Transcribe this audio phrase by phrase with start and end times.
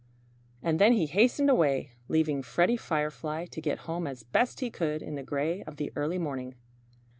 [0.63, 5.03] And then he hastened away, leaving Freddie Firefly to get home as best he could
[5.03, 6.55] in the gray of the early morning.